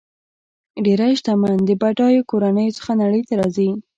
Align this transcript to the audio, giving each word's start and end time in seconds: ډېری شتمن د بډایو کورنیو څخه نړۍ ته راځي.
ډېری 0.85 1.11
شتمن 1.19 1.57
د 1.67 1.71
بډایو 1.81 2.27
کورنیو 2.29 2.75
څخه 2.77 2.91
نړۍ 3.01 3.21
ته 3.27 3.33
راځي. 3.39 3.69